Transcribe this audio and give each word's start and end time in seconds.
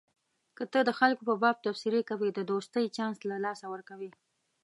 که 0.57 0.63
ته 0.71 0.79
د 0.83 0.89
خلکو 0.99 1.23
په 1.29 1.35
باب 1.41 1.55
تبصرې 1.65 2.01
کوې 2.09 2.29
د 2.33 2.39
دوستۍ 2.51 2.85
چانس 2.95 3.17
له 3.29 3.37
لاسه 3.45 3.65
ورکوې. 3.73 4.11